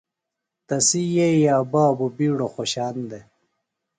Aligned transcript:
تسی 0.67 1.03
یئیے 1.15 1.55
بابوۡ 1.71 2.11
بِیڈہ 2.17 2.47
خوۡشان 2.53 2.95
دےۡ۔ 3.09 3.25